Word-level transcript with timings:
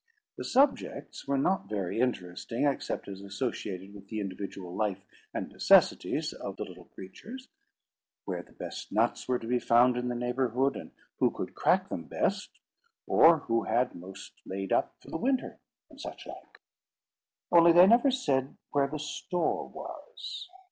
The 0.35 0.43
subjects 0.43 1.27
were 1.27 1.37
not 1.37 1.69
very 1.69 1.99
interesting, 1.99 2.65
except 2.65 3.07
as 3.07 3.21
associated 3.21 3.93
with 3.93 4.07
the 4.07 4.19
individual 4.19 4.75
life 4.75 5.05
and 5.31 5.47
necessities 5.49 6.33
of 6.33 6.57
the 6.57 6.63
little 6.63 6.85
creatures: 6.85 7.49
where 8.25 8.41
the 8.41 8.51
best 8.51 8.91
nuts 8.91 9.27
were 9.27 9.37
to 9.37 9.45
be 9.45 9.59
found 9.59 9.97
in 9.97 10.07
the 10.07 10.15
neighbourhood, 10.15 10.75
and 10.75 10.89
who 11.19 11.29
could 11.29 11.53
crack 11.53 11.89
them 11.89 12.05
best, 12.05 12.49
or 13.05 13.41
who 13.41 13.65
had 13.65 13.93
most 13.93 14.33
laid 14.43 14.73
up 14.73 14.95
for 15.01 15.11
the 15.11 15.17
winter, 15.17 15.59
and 15.91 16.01
such 16.01 16.25
like; 16.25 16.59
only 17.51 17.71
they 17.71 17.85
never 17.85 18.09
said 18.09 18.57
where 18.71 18.87
the 18.87 18.97
store 18.97 19.67
was. 19.69 20.49